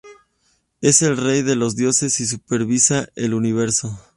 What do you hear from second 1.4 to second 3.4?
de los dioses y supervisa el